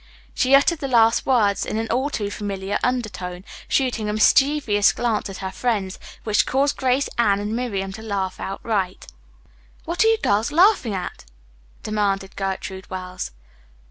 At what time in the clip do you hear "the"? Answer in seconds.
0.79-0.87